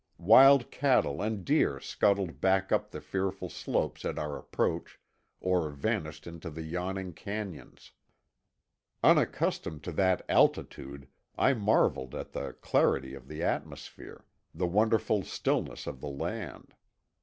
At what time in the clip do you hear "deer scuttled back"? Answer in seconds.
1.45-2.71